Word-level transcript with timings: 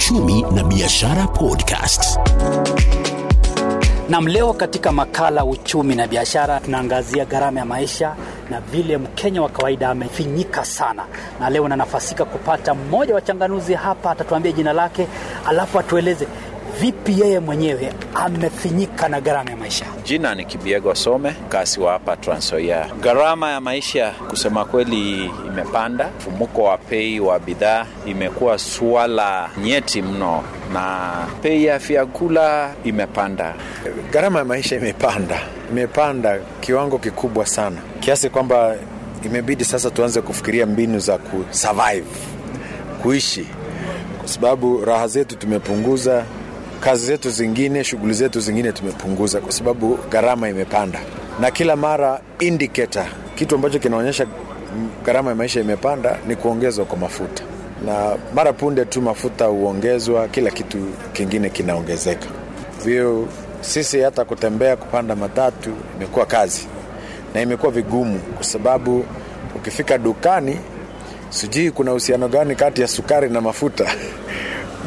Uchumi 0.00 0.42
na 0.42 0.62
Biashara 0.64 1.26
Podcast. 1.26 2.18
Nam, 4.08 4.26
leo 4.28 4.52
katika 4.52 4.92
makala 4.92 5.44
uchumi 5.44 5.94
na 5.94 6.06
biashara 6.06 6.60
tunaangazia 6.60 7.24
gharama 7.24 7.60
ya 7.60 7.66
maisha 7.66 8.14
na 8.50 8.60
vile 8.60 8.96
Mkenya 8.98 9.42
wa 9.42 9.48
kawaida 9.48 9.88
amefinyika 9.88 10.64
sana, 10.64 11.04
na 11.40 11.50
leo 11.50 11.68
nanafasika 11.68 12.24
kupata 12.24 12.74
mmoja 12.74 13.14
wa 13.14 13.20
changanuzi 13.20 13.74
hapa, 13.74 14.10
atatuambia 14.10 14.52
jina 14.52 14.72
lake, 14.72 15.06
alafu 15.48 15.78
atueleze 15.78 16.26
vipi 16.80 17.20
yeye 17.20 17.40
mwenyewe 17.40 17.92
amefinyika 18.14 19.08
na 19.08 19.20
gharama 19.20 19.50
ya 19.50 19.56
maisha. 19.56 19.84
Jina 20.04 20.34
ni 20.34 20.44
Kibiego 20.44 20.94
Some, 20.94 21.30
mkazi 21.46 21.80
wa 21.80 21.92
hapa 21.92 22.16
Trans 22.16 22.44
Nzoia. 22.46 22.86
Gharama 23.00 23.50
ya 23.50 23.60
maisha 23.60 24.10
kusema 24.30 24.64
kweli 24.64 25.30
imepanda. 25.46 26.10
Mfumuko 26.18 26.62
wa 26.62 26.78
bei 26.90 27.20
wa 27.20 27.38
bidhaa 27.38 27.86
imekuwa 28.06 28.58
suala 28.58 29.50
nyeti 29.62 30.02
mno, 30.02 30.42
na 30.72 31.10
bei 31.42 31.64
ya 31.64 31.78
vyakula 31.78 32.74
imepanda. 32.84 33.54
Gharama 34.12 34.38
ya 34.38 34.44
maisha 34.44 34.76
imepanda, 34.76 35.40
imepanda 35.70 36.38
kiwango 36.60 36.98
kikubwa 36.98 37.46
sana, 37.46 37.76
kiasi 38.00 38.30
kwamba 38.30 38.74
imebidi 39.24 39.64
sasa 39.64 39.90
tuanze 39.90 40.20
kufikiria 40.20 40.66
mbinu 40.66 40.98
za 40.98 41.18
kusurvive, 41.18 42.06
kuishi, 43.02 43.46
kwa 44.18 44.28
sababu 44.28 44.84
raha 44.84 45.08
zetu 45.08 45.36
tumepunguza, 45.36 46.24
kazi 46.86 47.06
zetu 47.06 47.30
zingine, 47.30 47.84
shughuli 47.84 48.14
zetu 48.14 48.40
zingine 48.40 48.72
tumepunguza, 48.72 49.40
kwa 49.40 49.52
sababu 49.52 49.98
gharama 50.10 50.48
imepanda. 50.48 51.00
Na 51.40 51.50
kila 51.50 51.76
mara 51.76 52.20
indicator, 52.38 53.06
kitu 53.34 53.54
ambacho 53.54 53.78
kinaonyesha 53.78 54.26
gharama 55.04 55.30
ya 55.30 55.36
maisha 55.36 55.60
imepanda 55.60 56.18
ni 56.28 56.36
kuongezwa 56.36 56.84
kwa 56.84 56.98
mafuta, 56.98 57.42
na 57.86 58.16
mara 58.34 58.52
punde 58.52 58.84
tu 58.84 59.02
mafuta 59.02 59.44
huongezwa, 59.44 60.28
kila 60.28 60.50
kitu 60.50 60.78
kingine 61.12 61.50
kinaongezeka. 61.50 62.26
Vio 62.84 63.28
sisi 63.60 64.00
hata 64.00 64.24
kutembea, 64.24 64.76
kupanda 64.76 65.16
matatu 65.16 65.70
imekuwa 65.96 66.26
kazi 66.26 66.66
na 67.34 67.40
imekuwa 67.42 67.72
vigumu, 67.72 68.18
kwa 68.18 68.44
sababu 68.44 69.04
ukifika 69.56 69.98
dukani, 69.98 70.58
sijui 71.30 71.70
kuna 71.70 71.90
uhusiano 71.90 72.28
gani 72.28 72.54
kati 72.54 72.80
ya 72.80 72.88
sukari 72.88 73.30
na 73.30 73.40
mafuta 73.40 73.84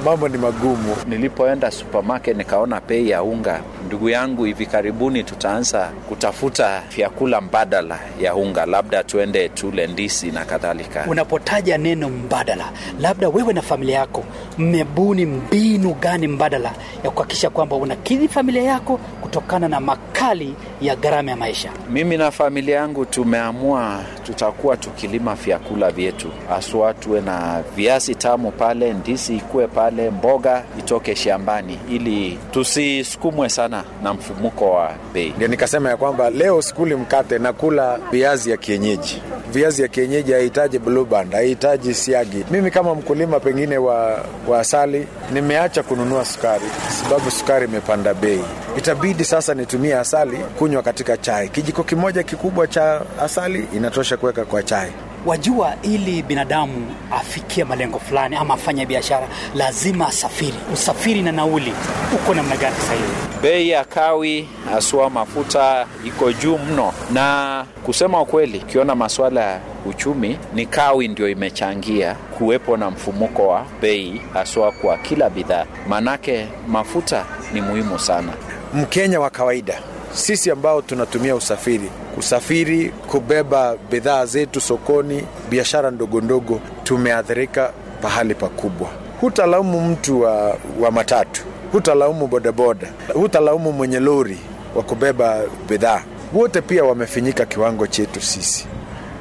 mambo 0.06 0.28
ni 0.28 0.38
magumu. 0.38 0.96
Nilipoenda 1.08 1.72
supermarket 1.72 2.38
nikaona 2.38 2.82
bei 2.88 3.10
ya 3.10 3.24
unga, 3.24 3.62
ndugu 3.86 4.10
yangu, 4.10 4.44
hivi 4.44 4.66
karibuni 4.66 5.24
tutaanza 5.24 5.92
kutafuta 6.10 6.82
vyakula 6.96 7.42
mbadala 7.42 8.00
ya 8.22 8.36
unga, 8.36 8.66
labda 8.66 9.04
tuende 9.04 9.50
tule 9.50 9.88
ndisi 9.88 10.32
na 10.32 10.46
kadhalika. 10.46 11.06
Unapotaja 11.08 11.78
neno 11.78 12.10
mbadala, 12.10 12.66
labda 13.00 13.30
wewe 13.30 13.54
na 13.54 13.62
familia 13.62 13.96
yako 14.00 14.24
mmebuni 14.58 15.26
mbinu 15.26 15.94
gani 15.94 16.28
mbadala 16.28 16.72
ya 17.04 17.10
kuhakikisha 17.12 17.50
kwamba 17.50 17.76
unakidhi 17.76 18.28
familia 18.28 18.64
yako 18.64 18.98
kutokana 19.22 19.68
na 19.68 19.80
makali 20.20 20.56
ya 20.82 20.96
gharama 20.96 21.32
ya 21.32 21.38
maisha? 21.38 21.70
Mimi 21.90 22.18
na 22.18 22.32
familia 22.32 22.76
yangu 22.76 23.06
tumeamua 23.06 24.00
tutakuwa 24.26 24.78
tukilima 24.78 25.36
vyakula 25.36 25.92
vyetu, 25.92 26.28
haswa 26.50 26.94
tuwe 26.94 27.22
na 27.22 27.64
viazi 27.76 28.16
tamu 28.16 28.52
pale, 28.52 28.94
ndisi 28.94 29.36
ikuwe 29.36 29.68
pale, 29.68 30.10
mboga 30.10 30.64
itoke 30.80 31.16
shambani, 31.16 31.80
ili 31.90 32.40
tusisukumwe 32.52 33.50
sana 33.50 33.84
na 34.04 34.14
mfumuko 34.14 34.72
wa 34.72 34.92
bei. 35.14 35.34
Ndio 35.36 35.48
nikasema 35.48 35.90
ya 35.90 35.98
kwamba 35.98 36.30
leo 36.30 36.62
sikuli 36.62 36.96
mkate, 36.96 37.40
nakula 37.40 38.00
viazi 38.12 38.52
ya 38.52 38.58
kienyeji. 38.58 39.22
Viazi 39.54 39.82
ya 39.82 39.88
kienyeji 39.88 40.32
haihitaji 40.32 40.80
blue 40.80 41.06
band, 41.06 41.34
haihitaji 41.34 41.94
siagi. 41.94 42.46
Mimi 42.52 42.72
kama 42.72 42.96
mkulima 42.96 43.40
pengine 43.40 43.78
wa, 43.78 44.26
wa 44.48 44.60
asali 44.60 45.08
nimeacha 45.34 45.84
kununua 45.84 46.26
sukari 46.26 46.66
sababu 47.04 47.32
sukari 47.32 47.66
imepanda 47.66 48.14
bei. 48.14 48.42
Itabidi 48.80 49.26
sasa 49.26 49.54
nitumie 49.54 49.96
asali 49.98 50.38
kunywa 50.38 50.82
katika 50.84 51.18
chai. 51.18 51.50
Kijiko 51.50 51.84
kimoja 51.84 52.24
kikubwa 52.24 52.68
cha 52.68 53.02
asali 53.22 53.68
inatosha 53.76 54.18
kuweka 54.18 54.46
kwa 54.46 54.64
chai. 54.64 54.92
Wajua, 55.26 55.74
ili 55.84 56.22
binadamu 56.24 56.96
afikie 57.12 57.64
malengo 57.64 58.00
fulani 58.00 58.36
ama 58.36 58.54
afanye 58.54 58.86
biashara, 58.86 59.28
lazima 59.56 60.08
asafiri. 60.08 60.54
Usafiri 60.74 61.22
na 61.22 61.32
nauli 61.32 61.74
uko 62.16 62.34
namna 62.34 62.58
gani 62.58 62.76
sasa 62.76 62.94
hivi? 62.94 63.06
Bei 63.42 63.70
ya 63.70 63.86
kawi 63.86 64.50
haswa 64.72 65.10
mafuta 65.10 65.86
iko 66.06 66.32
juu 66.34 66.58
mno, 66.58 66.94
na 67.14 67.66
kusema 67.86 68.22
ukweli, 68.22 68.58
ukiona 68.60 68.96
masuala 68.96 69.42
ya 69.42 69.60
uchumi, 69.86 70.40
ni 70.54 70.66
kawi 70.66 71.08
ndio 71.08 71.30
imechangia 71.30 72.14
kuwepo 72.16 72.78
na 72.78 72.92
mfumuko 72.92 73.48
wa 73.48 73.66
bei 73.82 74.22
haswa 74.34 74.72
kwa 74.72 74.98
kila 74.98 75.30
bidhaa, 75.30 75.66
maanake 75.88 76.48
mafuta 76.68 77.26
ni 77.54 77.62
muhimu 77.62 78.00
sana. 78.00 78.34
Mkenya 78.74 79.20
wa 79.20 79.30
kawaida 79.30 79.80
sisi 80.14 80.52
ambao 80.52 80.82
tunatumia 80.82 81.36
usafiri 81.36 81.90
kusafiri 82.16 82.90
kubeba 82.90 83.76
bidhaa 83.92 84.26
zetu 84.26 84.62
sokoni, 84.62 85.24
biashara 85.50 85.92
ndogo 85.92 86.22
ndogo, 86.22 86.60
tumeathirika 86.84 87.72
pahali 88.02 88.36
pakubwa. 88.36 88.88
Hutalaumu 89.22 89.82
mtu 89.82 90.22
wa, 90.22 90.58
wa 90.82 90.92
matatu, 90.92 91.44
hutalaumu 91.72 92.28
bodaboda, 92.28 92.88
hutalaumu 93.14 93.72
mwenye 93.72 94.00
lori 94.00 94.38
wa 94.76 94.84
kubeba 94.84 95.42
bidhaa, 95.70 96.04
wote 96.34 96.62
pia 96.62 96.84
wamefinyika 96.84 97.46
kiwango 97.46 97.88
chetu 97.88 98.22
sisi, 98.22 98.66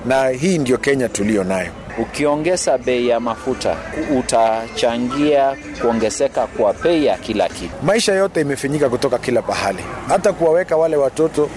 na 0.07 0.29
hii 0.29 0.59
ndio 0.59 0.79
Kenya 0.79 1.09
tuliyo 1.09 1.45
nayo. 1.45 1.71
Ukiongeza 2.03 2.79
bei 2.79 3.09
ya 3.09 3.21
mafuta 3.21 3.77
utachangia 4.19 5.57
kuongezeka 5.81 6.47
kwa 6.47 6.73
bei 6.75 7.07
ya 7.07 7.17
kila 7.19 7.49
kitu. 7.49 7.71
Maisha 7.83 8.13
yote 8.15 8.41
imefinyika 8.41 8.89
kutoka 8.89 9.19
kila 9.19 9.43
pahali, 9.43 9.85
hata 10.09 10.33
kuwaweka 10.33 10.77
wale 10.77 10.97
watoto 10.97 11.51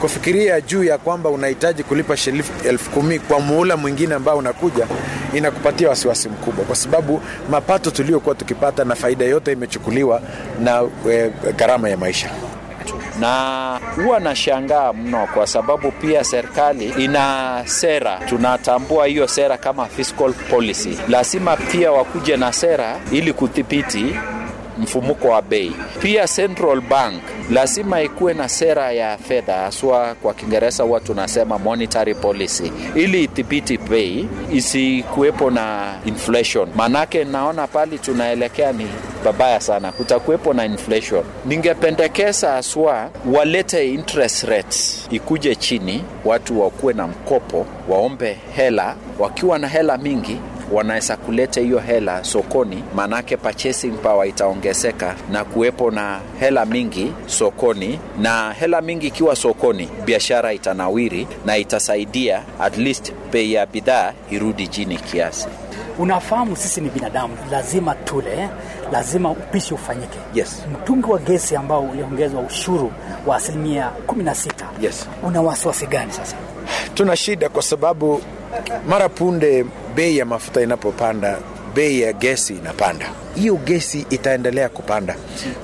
kufikiria 0.00 0.60
juu 0.60 0.84
ya 0.84 0.98
kwamba 0.98 1.30
unahitaji 1.30 1.82
kulipa 1.82 2.16
shilingi 2.16 2.48
elfu 2.64 2.90
kumi 2.90 3.18
kwa 3.18 3.40
muhula 3.40 3.76
mwingine 3.76 4.14
ambao 4.14 4.38
unakuja, 4.38 4.86
inakupatia 5.34 5.88
wasiwasi 5.88 6.28
mkubwa, 6.28 6.64
kwa 6.64 6.76
sababu 6.76 7.20
mapato 7.50 7.90
tuliokuwa 7.90 8.34
tukipata 8.34 8.84
na 8.84 8.94
faida 8.94 9.24
yote 9.24 9.52
imechukuliwa 9.52 10.22
na 10.60 10.82
e, 11.10 11.30
gharama 11.56 11.88
ya 11.88 11.96
maisha 11.96 12.30
na 13.20 13.80
huwa 13.96 14.20
nashangaa 14.20 14.92
mno 14.92 15.28
kwa 15.34 15.46
sababu 15.46 15.90
pia 15.92 16.24
serikali 16.24 16.84
ina 16.98 17.62
sera, 17.64 18.20
tunatambua 18.28 19.06
hiyo 19.06 19.28
sera 19.28 19.58
kama 19.58 19.86
fiscal 19.86 20.32
policy. 20.32 20.98
Lazima 21.08 21.56
pia 21.56 21.92
wakuje 21.92 22.36
na 22.36 22.52
sera 22.52 22.96
ili 23.12 23.32
kudhibiti 23.32 24.14
mfumuko 24.78 25.28
wa 25.28 25.42
bei. 25.42 25.72
Pia 26.00 26.26
Central 26.28 26.80
Bank 26.80 27.22
lazima 27.50 28.00
ikuwe 28.02 28.34
na 28.34 28.48
sera 28.48 28.92
ya 28.92 29.18
fedha, 29.18 29.54
haswa 29.54 30.14
kwa 30.22 30.34
Kiingereza 30.34 30.84
huwa 30.84 31.00
tunasema 31.00 31.58
monetary 31.58 32.14
policy, 32.14 32.72
ili 32.94 33.24
idhibiti 33.24 33.78
bei 33.78 34.28
isikuwepo 34.52 35.50
na 35.50 35.94
inflation. 36.04 36.68
Maanake 36.76 37.24
naona 37.24 37.66
pali 37.66 37.98
tunaelekea 37.98 38.72
ni 38.72 38.86
babaya 39.32 39.60
sana, 39.60 39.92
kutakuwepo 39.92 40.54
na 40.54 40.64
inflation. 40.64 41.24
Ningependekeza 41.46 42.50
haswa 42.50 43.10
walete 43.34 43.88
interest 43.94 44.44
rates. 44.44 45.06
Ikuje 45.10 45.54
chini, 45.54 46.04
watu 46.24 46.60
wakuwe 46.60 46.92
na 46.94 47.06
mkopo, 47.06 47.66
waombe 47.88 48.36
hela, 48.56 48.94
wakiwa 49.18 49.58
na 49.58 49.68
hela 49.68 49.96
mingi 49.98 50.36
wanaweza 50.72 51.16
kuleta 51.16 51.60
hiyo 51.60 51.78
hela 51.78 52.24
sokoni, 52.24 52.84
maanake 52.94 53.36
purchasing 53.36 53.90
power 53.90 54.28
itaongezeka 54.28 55.14
na 55.32 55.44
kuwepo 55.44 55.90
na 55.90 56.20
hela 56.40 56.64
mingi 56.66 57.12
sokoni, 57.26 58.00
na 58.18 58.52
hela 58.52 58.80
mingi 58.80 59.06
ikiwa 59.06 59.36
sokoni, 59.36 59.88
biashara 60.04 60.52
itanawiri 60.52 61.26
na 61.46 61.56
itasaidia 61.56 62.42
at 62.60 62.76
least 62.78 63.12
bei 63.32 63.52
ya 63.52 63.66
bidhaa 63.66 64.12
irudi 64.30 64.68
chini 64.68 64.96
kiasi. 64.96 65.46
Unafahamu 65.98 66.56
sisi 66.56 66.80
ni 66.80 66.88
binadamu, 66.90 67.36
lazima 67.50 67.94
tule, 67.94 68.48
lazima 68.92 69.30
upishi 69.30 69.74
ufanyike. 69.74 70.18
Yes. 70.34 70.62
Mtungi 70.72 71.06
wa 71.10 71.18
gesi 71.18 71.56
ambao 71.56 71.80
uliongezwa 71.82 72.40
ushuru 72.40 72.92
wa 73.26 73.36
asilimia 73.36 73.90
16, 74.06 74.64
Yes. 74.80 75.08
una 75.22 75.40
wasiwasi 75.40 75.86
gani 75.86 76.12
sasa? 76.12 76.36
tuna 76.94 77.16
shida 77.16 77.48
kwa 77.48 77.62
sababu 77.62 78.20
mara 78.88 79.08
punde 79.08 79.64
bei 79.98 80.16
ya 80.18 80.24
mafuta 80.24 80.60
inapopanda 80.62 81.38
bei 81.74 82.00
ya 82.00 82.12
gesi 82.12 82.52
inapanda. 82.54 83.10
Hiyo 83.34 83.54
gesi 83.56 84.06
itaendelea 84.10 84.68
kupanda. 84.68 85.16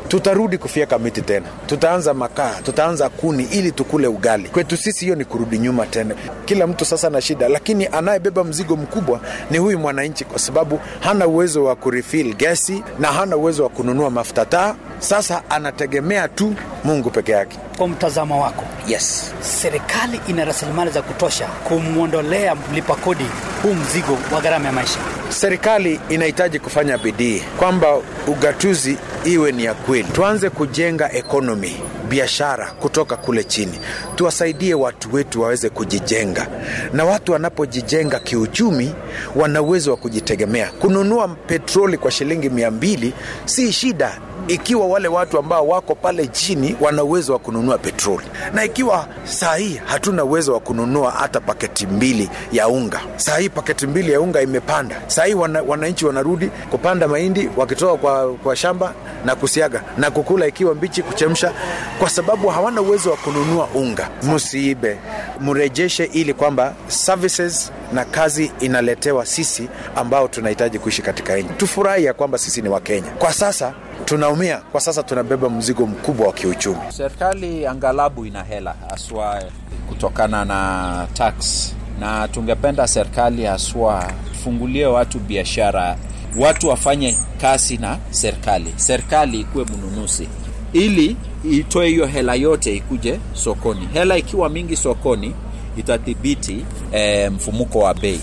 Tutarudi 0.08 0.58
kufyeka 0.58 0.98
miti 0.98 1.22
tena. 1.22 1.46
Tutaanza 1.66 2.14
makaa 2.14 2.54
tutaanza 2.62 3.08
kuni 3.08 3.44
ili 3.44 3.72
tukule 3.72 4.06
ugali. 4.06 4.48
Kwetu 4.48 4.76
sisi 4.76 5.04
hiyo 5.04 5.16
ni 5.16 5.24
kurudi 5.24 5.58
nyuma 5.58 5.86
tena. 5.86 6.14
Kila 6.44 6.66
mtu 6.66 6.84
sasa 6.84 7.10
na 7.10 7.20
shida 7.20 7.48
lakini 7.48 7.86
anayebeba 7.86 8.44
mzigo 8.44 8.76
mkubwa 8.76 9.20
ni 9.50 9.58
huyu 9.58 9.78
mwananchi 9.78 10.24
kwa 10.24 10.38
sababu 10.38 10.80
hana 11.00 11.26
uwezo 11.26 11.64
wa 11.64 11.76
kurifil 11.76 12.34
gesi 12.34 12.82
na 12.98 13.08
hana 13.12 13.36
uwezo 13.36 13.62
wa 13.62 13.68
kununua 13.68 14.10
mafuta 14.10 14.44
taa 14.44 14.74
sasa 15.04 15.42
anategemea 15.50 16.28
tu 16.28 16.54
mungu 16.84 17.10
peke 17.10 17.32
yake. 17.32 17.58
Kwa 17.76 17.88
mtazamo 17.88 18.42
wako, 18.42 18.64
yes. 18.88 19.32
serikali 19.40 20.20
ina 20.28 20.44
rasilimali 20.44 20.90
za 20.90 21.02
kutosha 21.02 21.46
kumwondolea 21.46 22.54
mlipa 22.54 22.94
kodi 22.96 23.24
huu 23.62 23.74
mzigo 23.74 24.18
wa 24.34 24.40
gharama 24.40 24.66
ya 24.66 24.72
maisha? 24.72 24.98
serikali 25.28 26.00
inahitaji 26.08 26.58
kufanya 26.58 26.98
bidii 26.98 27.42
kwamba 27.58 27.96
ugatuzi 28.26 28.96
iwe 29.24 29.52
ni 29.52 29.64
ya 29.64 29.74
kweli. 29.74 30.08
Tuanze 30.12 30.50
kujenga 30.50 31.12
ekonomi 31.12 31.76
biashara 32.08 32.70
kutoka 32.70 33.16
kule 33.16 33.44
chini. 33.44 33.78
Tuwasaidie 34.16 34.74
watu 34.74 35.14
wetu 35.14 35.42
waweze 35.42 35.68
kujijenga. 35.70 36.46
Na 36.92 37.04
watu 37.04 37.32
wanapojijenga 37.32 38.18
kiuchumi 38.18 38.94
wana 39.36 39.62
uwezo 39.62 39.90
wa 39.90 39.96
kujitegemea. 39.96 40.70
Kununua 40.80 41.28
petroli 41.28 41.98
kwa 41.98 42.10
shilingi 42.10 42.50
mia 42.50 42.70
mbili 42.70 43.12
si 43.44 43.72
shida 43.72 44.18
ikiwa 44.48 44.86
wale 44.86 45.08
watu 45.08 45.38
ambao 45.38 45.68
wako 45.68 45.94
pale 45.94 46.26
chini 46.26 46.76
wana 46.80 47.04
uwezo 47.04 47.32
wa 47.32 47.38
kununua 47.38 47.78
petroli. 47.78 48.26
Na 48.54 48.64
ikiwa 48.64 49.06
saa 49.24 49.56
hii 49.56 49.80
hatuna 49.84 50.24
uwezo 50.24 50.52
wa 50.52 50.60
kununua 50.60 51.10
hata 51.10 51.40
paketi 51.40 51.86
mbili 51.86 52.30
ya 52.52 52.68
unga. 52.68 53.00
Saa 53.16 53.36
hii 53.38 53.48
paketi 53.48 53.86
mbili 53.86 54.12
ya 54.12 54.20
unga 54.20 54.42
imepanda. 54.42 55.02
Saa 55.06 55.24
hii 55.24 55.34
wana, 55.34 55.62
wananchi 55.62 56.06
wanarudi 56.06 56.50
kupanda 56.70 57.08
mahindi 57.08 57.50
wakitoka 57.56 57.96
kwa, 57.96 58.32
kwa 58.32 58.56
shamba 58.56 58.92
na 59.24 59.34
kusiaga 59.36 59.82
na 59.98 60.10
kukula 60.10 60.46
ikiwa 60.46 60.74
mbichi 60.74 61.02
kuchemsha 61.02 61.52
kwa 61.98 62.10
sababu 62.10 62.48
hawana 62.48 62.80
uwezo 62.80 63.10
wa 63.10 63.16
kununua 63.16 63.68
unga. 63.74 64.08
Msiibe. 64.34 64.98
Mrejeshe 65.40 66.04
ili 66.04 66.34
kwamba 66.34 66.74
services 66.88 67.72
na 67.92 68.04
kazi 68.04 68.52
inaletewa 68.60 69.26
sisi 69.26 69.68
ambao 69.96 70.28
tunahitaji 70.28 70.78
kuishi 70.78 71.02
katika 71.02 71.36
nchi. 71.36 71.48
Tufurahi 71.56 72.04
ya 72.04 72.12
kwamba 72.14 72.38
sisi 72.38 72.62
ni 72.62 72.68
wakenya 72.68 73.10
kwa 73.10 73.32
sasa 73.32 73.72
tunaumia. 74.04 74.58
Kwa 74.58 74.80
sasa 74.80 75.02
tunabeba 75.02 75.50
mzigo 75.50 75.86
mkubwa 75.86 76.26
wa 76.26 76.32
kiuchumi. 76.32 76.78
Serikali 76.88 77.66
angalabu 77.66 78.26
ina 78.26 78.42
hela 78.42 78.74
haswa 78.90 79.42
kutokana 79.88 80.44
na 80.44 81.06
tax. 81.14 81.70
Na 82.00 82.28
tungependa 82.28 82.86
serikali 82.86 83.44
haswa 83.44 84.12
fungulie 84.44 84.86
watu 84.86 85.18
biashara 85.18 85.96
watu 86.38 86.68
wafanye 86.68 87.16
kazi 87.40 87.76
na 87.76 87.98
serikali. 88.10 88.72
Serikali 88.76 89.40
ikuwe 89.40 89.64
mnunuzi. 89.64 90.28
Ili 90.72 91.16
itoe 91.50 91.88
hiyo 91.88 92.06
hela 92.06 92.34
yote 92.34 92.76
ikuje 92.76 93.20
sokoni. 93.32 93.88
Hela 93.92 94.16
ikiwa 94.16 94.48
mingi 94.48 94.76
sokoni 94.76 95.34
itadhibiti 95.76 96.64
e, 96.92 97.28
mfumuko 97.28 97.78
wa 97.78 97.94
bei. 97.94 98.20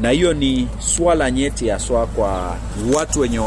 Na 0.00 0.10
hiyo 0.10 0.34
ni 0.34 0.68
swala 0.78 1.30
nyeti 1.30 1.68
haswa 1.68 2.06
kwa 2.06 2.56
watu 2.94 3.20
wenye 3.20 3.38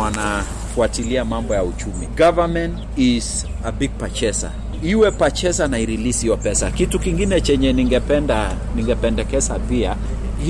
wanafuatilia 0.80 1.26
mambo 1.26 1.54
ya 1.56 1.64
uchumi. 1.64 2.08
Government 2.18 2.78
is 2.98 3.46
a 3.64 3.72
big 3.72 3.92
purchaser. 3.92 4.52
Iwe 4.84 5.12
purchaser 5.12 5.70
na 5.70 5.80
irelease 5.80 6.22
hiyo 6.22 6.38
pesa. 6.38 6.72
Kitu 6.72 7.00
kingine 7.00 7.42
chenye 7.42 7.74
ningependa 7.74 8.56
ningependekeza 8.76 9.60
pia 9.60 9.96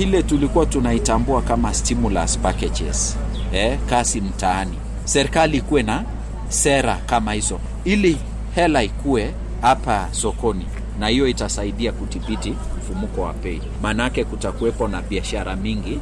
ile 0.00 0.22
tulikuwa 0.22 0.66
tunaitambua 0.66 1.42
kama 1.42 1.74
stimulus 1.74 2.38
packages 2.38 3.16
eh, 3.52 3.78
kasi 3.90 4.20
mtaani. 4.20 4.78
Serikali 5.04 5.56
ikuwe 5.56 5.82
na 5.82 6.04
sera 6.48 6.96
kama 7.06 7.32
hizo. 7.32 7.60
Ili 7.84 8.16
hela 8.54 8.82
ikuwe 8.82 9.34
hapa 9.62 10.08
sokoni 10.10 10.66
na 10.98 11.08
hiyo 11.08 11.28
itasaidia 11.28 11.92
kudhibiti 11.92 12.54
mfumuko 12.78 13.20
wa 13.20 13.32
bei. 13.32 13.62
Maanake 13.82 14.24
kutakuwepo 14.24 14.88
na 14.88 15.02
biashara 15.02 15.56
mingi 15.56 15.98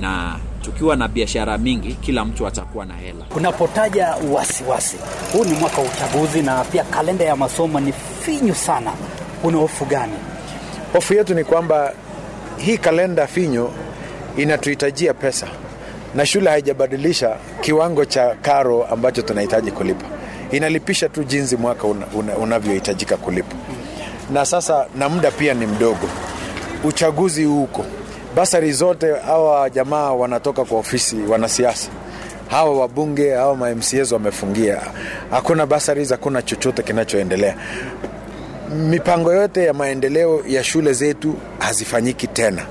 na 0.00 0.36
tukiwa 0.62 0.96
na 0.96 1.08
biashara 1.08 1.58
mingi 1.58 1.92
kila 1.92 2.24
mtu 2.24 2.46
atakuwa 2.46 2.86
na 2.86 2.94
hela. 2.94 3.24
Unapotaja 3.36 4.14
wasiwasi, 4.32 4.96
huu 5.32 5.44
ni 5.44 5.52
mwaka 5.52 5.80
wa 5.80 5.88
uchaguzi 5.88 6.42
na 6.42 6.64
pia 6.64 6.84
kalenda 6.84 7.24
ya 7.24 7.36
masomo 7.36 7.80
ni 7.80 7.92
finyu 8.20 8.54
sana, 8.54 8.92
una 9.44 9.58
hofu 9.58 9.84
gani? 9.84 10.12
hofu 10.92 11.14
yetu 11.14 11.34
ni 11.34 11.44
kwamba 11.44 11.92
hii 12.56 12.78
kalenda 12.78 13.26
finyu 13.26 13.70
inatuhitajia 14.36 15.14
pesa 15.14 15.46
na 16.14 16.26
shule 16.26 16.50
haijabadilisha 16.50 17.36
kiwango 17.60 18.04
cha 18.04 18.34
karo 18.42 18.84
ambacho 18.86 19.22
tunahitaji 19.22 19.70
kulipa. 19.70 20.06
Inalipisha 20.50 21.08
tu 21.08 21.24
jinsi 21.24 21.56
mwaka 21.56 21.86
una, 21.86 22.06
una, 22.14 22.36
unavyohitajika 22.36 23.16
kulipa. 23.16 23.56
Na 24.32 24.46
sasa 24.46 24.86
na 24.98 25.08
muda 25.08 25.30
pia 25.30 25.54
ni 25.54 25.66
mdogo. 25.66 26.08
Uchaguzi 26.84 27.44
huko 27.44 27.84
basari 28.34 28.72
zote 28.72 29.12
hawa 29.26 29.70
jamaa 29.70 30.12
wanatoka 30.12 30.64
kwa 30.64 30.78
ofisi 30.78 31.16
wanasiasa. 31.16 31.90
Hawa 32.48 32.78
wabunge 32.80 33.34
hawa 33.34 33.56
mamcs 33.56 34.12
wamefungia. 34.12 34.80
Hakuna 35.30 35.66
basaris 35.66 36.10
hakuna 36.10 36.42
chochote 36.42 36.82
kinachoendelea. 36.82 37.56
Mipango 38.76 39.32
yote 39.32 39.64
ya 39.64 39.72
maendeleo 39.74 40.42
ya 40.48 40.64
shule 40.64 40.92
zetu 40.92 41.34
hazifanyiki 41.58 42.26
tena. 42.26 42.62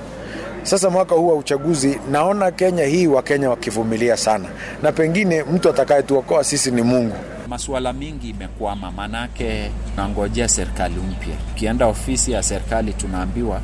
Sasa 0.62 0.90
mwaka 0.90 1.14
huu 1.14 1.28
wa 1.28 1.34
uchaguzi 1.34 1.98
naona 2.10 2.50
kenya 2.50 2.84
hii 2.84 3.06
wakenya 3.06 3.50
wakivumilia 3.50 4.16
sana. 4.16 4.44
Na 4.82 4.92
pengine 4.92 5.42
mtu 5.42 5.68
atakayetuokoa 5.70 6.44
sisi 6.44 6.70
ni 6.70 6.82
mungu. 6.82 7.16
Masuala 7.48 7.92
mingi 7.92 8.28
imekwama 8.30 8.90
manake 8.90 9.70
tunangojea 9.90 10.48
serikali 10.48 10.94
mpya. 10.94 11.34
Ukienda 11.52 11.86
ofisi 11.86 12.32
ya 12.32 12.42
serikali 12.42 12.92
tunaambiwa 12.92 13.60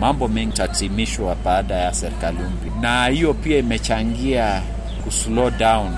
mambo 0.00 0.28
mengi 0.28 0.52
tatimishwa 0.52 1.34
baada 1.44 1.74
ya 1.74 1.94
serikali 1.94 2.38
mpya. 2.38 2.72
Na 2.80 3.06
hiyo 3.06 3.34
pia 3.34 3.58
imechangia 3.58 4.62
kuslow 5.04 5.50
down 5.50 5.96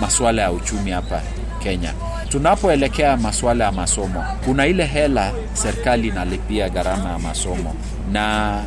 masuala 0.00 0.42
ya 0.42 0.52
uchumi 0.52 0.90
hapa 0.90 1.22
kenya. 1.62 1.92
Tunapoelekea 2.28 3.16
masuala 3.16 3.64
ya 3.64 3.72
masomo 3.72 4.24
kuna 4.44 4.66
ile 4.66 4.84
hela 4.86 5.32
serikali 5.52 6.08
inalipia 6.08 6.68
gharama 6.68 7.10
ya 7.10 7.18
masomo. 7.18 7.74
Na 8.12 8.60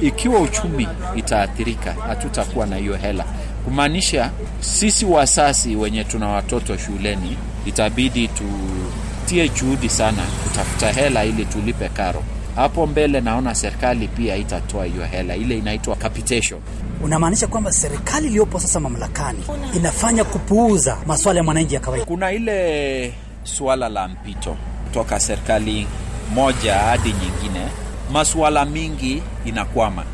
ikiwa 0.00 0.40
uchumi 0.40 0.88
itaathirika 1.16 1.94
hatutakuwa 2.08 2.66
na 2.66 2.76
hiyo 2.76 2.96
hela. 2.96 3.24
Kumaanisha 3.64 4.30
sisi 4.60 5.04
wasasi 5.04 5.76
wenye 5.76 6.04
tuna 6.04 6.28
watoto 6.28 6.76
shuleni 6.76 7.36
itabidi 7.66 8.28
tutie 8.28 9.48
juhudi 9.48 9.88
sana 9.88 10.22
kutafuta 10.44 10.92
hela 10.92 11.24
ili 11.24 11.44
tulipe 11.44 11.88
karo 11.88 12.22
hapo 12.58 12.86
mbele 12.86 13.20
naona 13.20 13.54
serikali 13.54 14.08
pia 14.08 14.36
itatoa 14.36 14.84
hiyo 14.84 15.04
hela. 15.04 15.36
Ile 15.36 15.58
inaitwa 15.58 15.96
capitation. 15.96 16.60
Unamaanisha 17.04 17.46
kwamba 17.46 17.72
serikali 17.72 18.26
iliyopo 18.26 18.60
sasa 18.60 18.80
mamlakani 18.80 19.44
inafanya 19.76 20.24
kupuuza 20.24 20.96
maswala 21.06 21.38
ya 21.38 21.44
mwananchi 21.44 21.74
ya 21.74 21.80
kawaida? 21.80 22.06
kuna 22.06 22.32
ile 22.32 23.12
suala 23.42 23.88
la 23.88 24.08
mpito 24.08 24.56
kutoka 24.84 25.20
serikali 25.20 25.86
moja 26.34 26.74
hadi 26.74 27.08
nyingine. 27.08 27.66
Masuala 28.12 28.64
mingi 28.64 29.22
inakwama. 29.44 30.04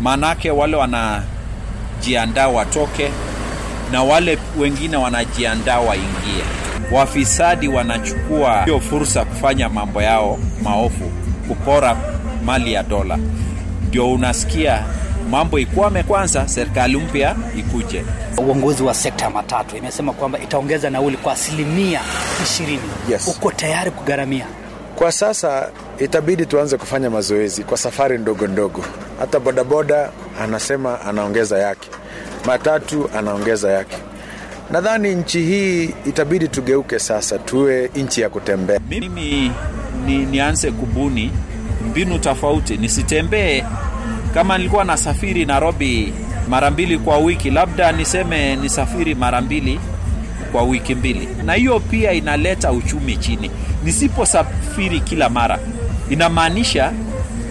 Maanake 0.00 0.50
wale 0.50 0.76
wanajiandaa 0.76 2.48
watoke 2.48 3.10
na 3.92 4.02
wale 4.02 4.38
wengine 4.58 4.96
wanajiandaa 4.96 5.80
waingie. 5.80 6.44
Wafisadi 6.92 7.68
wanachukua 7.68 8.64
hiyo 8.64 8.80
fursa 8.80 9.24
kufanya 9.24 9.68
mambo 9.68 10.02
yao 10.02 10.38
maofu 10.62 11.10
kupora 11.48 11.96
mali 12.44 12.72
ya 12.72 12.82
dola 12.82 13.18
ndio 13.88 14.12
unasikia 14.12 14.84
mambo 15.30 15.58
ikwame 15.58 16.02
kwanza 16.02 16.48
serikali 16.48 16.96
mpya 16.96 17.36
ikuje 17.58 18.04
Uongozi 18.38 18.82
wa 18.82 18.94
sekta 18.94 19.24
ya 19.24 19.30
matatu 19.30 19.76
imesema 19.76 20.12
kwamba 20.12 20.38
itaongeza 20.38 20.90
nauli 20.90 21.16
kwa 21.16 21.32
asilimia 21.32 22.00
ishirini. 22.44 22.82
Yes. 23.10 23.28
Uko 23.28 23.50
tayari 23.52 23.90
kugharamia? 23.90 24.46
kwa 24.96 25.12
sasa 25.12 25.68
itabidi 25.98 26.46
tuanze 26.46 26.76
kufanya 26.76 27.10
mazoezi 27.10 27.64
kwa 27.64 27.76
safari 27.78 28.18
ndogo 28.18 28.46
ndogo 28.46 28.84
hata 29.20 29.40
bodaboda 29.40 30.10
anasema 30.42 31.00
anaongeza 31.00 31.58
yake 31.58 31.88
matatu 32.46 33.10
anaongeza 33.18 33.70
yake 33.72 33.96
nadhani 34.70 35.14
nchi 35.14 35.40
hii 35.42 35.84
itabidi 36.06 36.48
tugeuke 36.48 36.98
sasa 36.98 37.38
tuwe 37.38 37.90
nchi 37.96 38.20
ya 38.20 38.28
kutembea 38.28 38.80
mimi 38.88 39.52
ni, 40.06 40.18
nianze 40.18 40.70
kubuni 40.70 41.30
mbinu 41.90 42.18
tofauti 42.18 42.76
nisitembee. 42.76 43.64
Kama 44.34 44.58
nilikuwa 44.58 44.84
nasafiri 44.84 45.44
nairobi 45.44 46.12
mara 46.48 46.70
mbili 46.70 46.98
kwa 46.98 47.18
wiki 47.18 47.50
labda 47.50 47.92
niseme 47.92 48.56
nisafiri 48.56 49.14
mara 49.14 49.40
mbili 49.40 49.80
kwa 50.52 50.62
wiki 50.62 50.94
mbili. 50.94 51.28
Na 51.44 51.52
hiyo 51.54 51.80
pia 51.80 52.12
inaleta 52.12 52.72
uchumi 52.72 53.16
chini. 53.16 53.50
Nisiposafiri 53.84 55.00
kila 55.00 55.28
mara 55.28 55.58
inamaanisha 56.10 56.92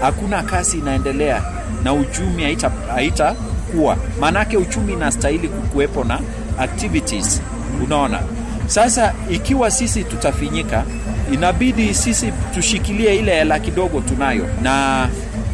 hakuna 0.02 0.44
kazi 0.44 0.78
inaendelea 0.78 1.42
na 1.84 1.94
uchumi 1.94 2.44
haita, 2.44 2.72
haita 2.96 3.32
kukua, 3.34 3.98
maanake 4.20 4.58
uchumi 4.58 4.94
inastahili 4.94 5.48
kukuwepo 5.50 6.04
na 6.04 6.20
activities, 6.60 7.42
unaona. 7.86 8.20
Sasa 8.68 9.14
ikiwa 9.30 9.72
sisi 9.72 10.04
tutafinyika, 10.04 10.84
inabidi 11.32 11.94
sisi 11.94 12.34
tushikilie 12.54 13.16
ile 13.16 13.36
hela 13.36 13.60
kidogo 13.60 14.02
tunayo, 14.02 14.46
na 14.62 15.08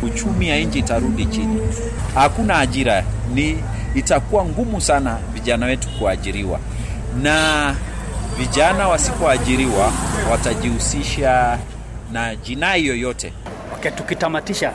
uchumi 0.04 0.50
ya 0.50 0.60
nchi 0.60 0.80
itarudi 0.80 1.26
chini. 1.26 1.62
Hakuna 2.16 2.60
ajira, 2.60 3.04
ni 3.34 3.58
itakuwa 3.96 4.46
ngumu 4.46 4.82
sana 4.82 5.18
vijana 5.34 5.66
wetu 5.66 5.88
kuajiriwa, 6.00 6.60
na 7.22 7.76
vijana 8.38 8.88
wasipoajiriwa 8.88 9.92
watajihusisha 10.32 11.58
na 12.12 12.36
jinai 12.36 12.86
yoyote. 12.86 13.34
Okay, 13.76 13.92
tukitamatisha 13.92 14.74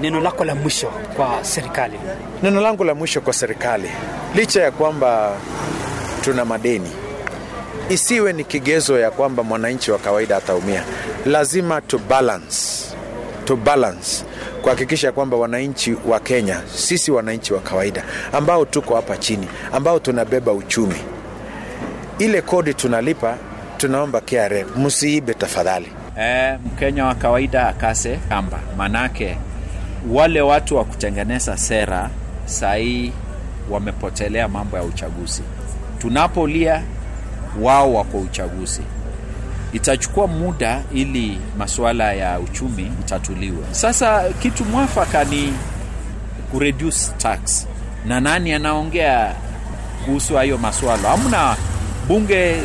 neno 0.00 0.20
lako 0.20 0.44
la 0.44 0.54
mwisho 0.54 0.86
kwa 1.16 1.38
serikali. 1.44 1.98
Neno 2.42 2.60
langu 2.60 2.84
la 2.84 2.94
mwisho 2.94 3.20
kwa 3.20 3.32
serikali, 3.32 3.90
licha 4.34 4.62
ya 4.62 4.70
kwamba 4.70 5.32
tuna 6.24 6.44
madeni, 6.44 6.90
isiwe 7.88 8.32
ni 8.32 8.44
kigezo 8.44 8.98
ya 8.98 9.10
kwamba 9.10 9.42
mwananchi 9.42 9.90
wa 9.90 9.98
kawaida 9.98 10.36
ataumia. 10.36 10.84
Lazima 11.26 11.80
to 11.80 11.98
balance, 11.98 12.56
to 13.44 13.56
balance 13.56 14.24
kuhakikisha 14.62 15.12
kwamba 15.12 15.36
wananchi 15.36 15.96
wa 16.08 16.20
Kenya, 16.20 16.60
sisi 16.74 17.10
wananchi 17.10 17.52
wa 17.54 17.60
kawaida 17.60 18.04
ambao 18.32 18.64
tuko 18.64 18.96
hapa 18.96 19.16
chini, 19.16 19.48
ambao 19.72 19.98
tunabeba 19.98 20.52
uchumi, 20.52 20.94
ile 22.18 22.42
kodi 22.42 22.74
tunalipa, 22.74 23.36
tunaomba 23.76 24.20
KRA 24.20 24.64
msiibe 24.76 25.34
tafadhali. 25.34 25.92
E, 26.20 26.52
Mkenya 26.66 27.04
wa 27.04 27.14
kawaida 27.14 27.68
akase 27.68 28.18
kamba, 28.28 28.58
manake 28.76 29.38
wale 30.10 30.40
watu 30.40 30.76
wa 30.76 30.84
kutengeneza 30.84 31.56
sera 31.56 32.10
sahii 32.44 33.12
wamepotelea 33.70 34.48
mambo 34.48 34.76
ya 34.76 34.82
uchaguzi. 34.82 35.42
Tunapolia 35.98 36.82
wao 37.60 37.94
wako 37.94 38.18
uchaguzi, 38.18 38.82
itachukua 39.72 40.26
muda 40.26 40.82
ili 40.94 41.38
masuala 41.58 42.12
ya 42.12 42.38
uchumi 42.40 42.82
itatuliwe. 43.00 43.64
Sasa 43.70 44.24
kitu 44.42 44.64
mwafaka 44.64 45.24
ni 45.24 45.52
kureduce 46.50 46.98
tax, 47.18 47.66
na 48.06 48.20
nani 48.20 48.52
anaongea 48.52 49.34
kuhusu 50.04 50.34
hayo 50.36 50.58
maswala? 50.58 51.08
Hamna 51.08 51.56
bunge, 52.08 52.56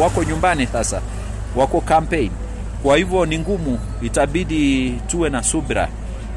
wako 0.00 0.24
nyumbani 0.24 0.66
sasa, 0.66 1.00
wako 1.56 1.80
campaign. 1.80 2.30
Kwa 2.82 2.96
hivyo 2.96 3.26
ni 3.26 3.38
ngumu, 3.38 3.78
itabidi 4.02 4.90
tuwe 5.06 5.30
na 5.30 5.42
subra 5.42 5.88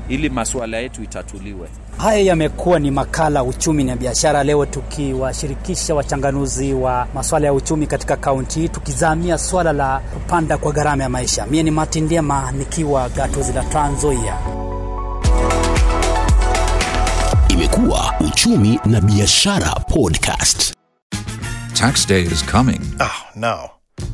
ili 0.10 0.30
masuala 0.30 0.78
yetu 0.78 1.04
itatuliwe. 1.04 1.68
Haya 1.98 2.20
yamekuwa 2.20 2.80
ni 2.80 2.92
makala 2.92 3.44
uchumi 3.44 3.84
na 3.84 3.96
biashara, 3.96 4.44
leo 4.44 4.66
tukiwashirikisha 4.66 5.96
wachanganuzi 5.96 6.74
wa 6.74 7.08
masuala 7.14 7.46
ya 7.48 7.54
uchumi 7.54 7.88
katika 7.88 8.16
kaunti 8.18 8.60
hii, 8.60 8.70
tukizamia 8.70 9.38
swala 9.38 9.74
la 9.74 10.00
kupanda 10.00 10.58
kwa 10.58 10.72
gharama 10.72 11.04
ya 11.04 11.10
maisha. 11.10 11.46
Mie 11.46 11.64
ni 11.64 11.72
Martin 11.72 12.04
Ndema 12.04 12.52
nikiwa 12.52 13.10
gatuzi 13.10 13.54
la 13.54 13.64
Trans 13.64 13.98
Nzoia. 13.98 14.38
Imekuwa 17.50 18.14
uchumi 18.20 18.80
na 18.86 19.02
biashara 19.02 19.70
podcast. 19.88 20.74
Tax 21.74 22.08
day 22.08 22.22
is 22.24 22.46
coming. 22.46 22.82
Oh, 23.00 23.06
no. 23.40 23.70